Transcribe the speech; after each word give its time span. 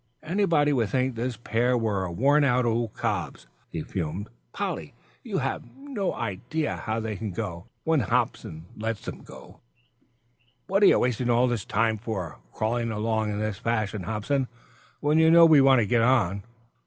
"Anybody 0.23 0.73
would 0.73 0.89
think 0.89 1.13
this 1.13 1.37
pair 1.37 1.77
were 1.77 2.09
worn 2.09 2.43
out 2.43 2.65
old 2.65 2.95
cobs," 2.95 3.45
he 3.69 3.83
fumed. 3.83 4.29
"Polly, 4.51 4.95
you 5.21 5.37
have 5.37 5.63
no 5.77 6.15
idea 6.15 6.75
how 6.77 6.99
they 6.99 7.15
can 7.15 7.29
go, 7.29 7.67
when 7.83 7.99
Hobson 7.99 8.65
lets 8.75 9.05
them 9.05 9.23
out. 9.31 9.59
What 10.65 10.81
are 10.81 10.87
you 10.87 10.97
wasting 10.97 11.29
all 11.29 11.45
this 11.45 11.65
time 11.65 11.99
for, 11.99 12.39
crawling 12.51 12.89
along 12.89 13.29
in 13.29 13.37
this 13.39 13.59
fashion, 13.59 14.01
Hobson, 14.01 14.47
when 15.01 15.19
you 15.19 15.29
know 15.29 15.45
we 15.45 15.61
want 15.61 15.81
to 15.81 15.85
get 15.85 16.01
on?" 16.01 16.41